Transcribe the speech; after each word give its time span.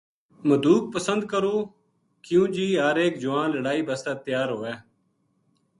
مدوک 0.47 0.83
پسند 0.93 1.21
کروں 1.31 1.61
کیوں 2.25 2.47
جی 2.53 2.67
ہر 2.79 2.95
ایک 3.01 3.13
جوان 3.21 3.49
لڑائی 3.55 3.81
بسطے 3.87 4.13
تیار 4.25 4.49
ہووے 4.53 4.71